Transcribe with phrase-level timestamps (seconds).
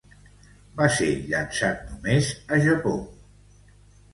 [0.79, 2.95] Va ser llançat només a Japó.